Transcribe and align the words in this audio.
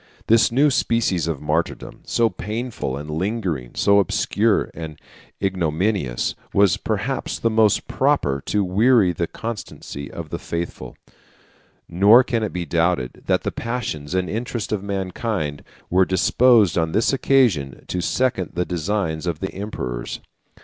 This 0.25 0.51
new 0.51 0.71
species 0.71 1.27
of 1.27 1.43
martyrdom, 1.43 1.99
so 2.05 2.27
painful 2.27 2.97
and 2.97 3.07
lingering, 3.07 3.73
so 3.75 3.99
obscure 3.99 4.71
and 4.73 4.97
ignominious, 5.39 6.33
was, 6.55 6.75
perhaps, 6.75 7.37
the 7.37 7.51
most 7.51 7.87
proper 7.87 8.41
to 8.47 8.63
weary 8.63 9.11
the 9.13 9.27
constancy 9.27 10.09
of 10.09 10.31
the 10.31 10.39
faithful: 10.39 10.95
nor 11.87 12.23
can 12.23 12.41
it 12.41 12.51
be 12.51 12.65
doubted 12.65 13.21
that 13.27 13.43
the 13.43 13.51
passions 13.51 14.15
and 14.15 14.27
interest 14.27 14.71
of 14.71 14.81
mankind 14.81 15.63
were 15.91 16.03
disposed 16.03 16.79
on 16.79 16.93
this 16.93 17.13
occasion 17.13 17.85
to 17.85 18.01
second 18.01 18.53
the 18.55 18.65
designs 18.65 19.27
of 19.27 19.39
the 19.39 19.53
emperors. 19.53 20.19